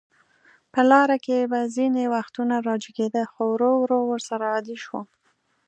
په 0.73 0.81
لاره 0.91 1.17
کې 1.25 1.37
به 1.51 1.59
ځینې 1.75 2.03
وختونه 2.15 2.55
راجګېده، 2.69 3.23
خو 3.31 3.41
ورو 3.53 3.71
ورو 3.81 3.99
ورسره 4.11 4.45
عادي 4.53 4.77
شوم. 4.83 5.05